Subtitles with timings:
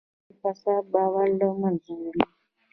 [0.03, 2.23] د محکمې فساد باور له منځه وړي.